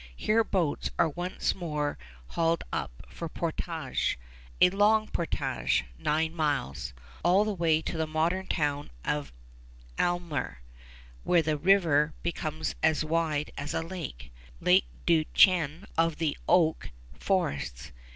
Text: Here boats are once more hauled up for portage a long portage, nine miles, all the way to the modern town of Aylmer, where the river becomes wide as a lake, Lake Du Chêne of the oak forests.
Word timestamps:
Here 0.15 0.43
boats 0.43 0.89
are 0.97 1.09
once 1.09 1.53
more 1.53 1.95
hauled 2.29 2.63
up 2.73 3.05
for 3.07 3.29
portage 3.29 4.17
a 4.59 4.71
long 4.71 5.07
portage, 5.09 5.85
nine 5.99 6.33
miles, 6.33 6.93
all 7.23 7.45
the 7.45 7.53
way 7.53 7.83
to 7.83 7.97
the 7.97 8.07
modern 8.07 8.47
town 8.47 8.89
of 9.05 9.31
Aylmer, 9.99 10.63
where 11.23 11.43
the 11.43 11.55
river 11.55 12.15
becomes 12.23 12.73
wide 13.03 13.51
as 13.55 13.75
a 13.75 13.83
lake, 13.83 14.31
Lake 14.59 14.87
Du 15.05 15.23
Chêne 15.35 15.85
of 15.99 16.15
the 16.15 16.35
oak 16.49 16.89
forests. 17.13 17.91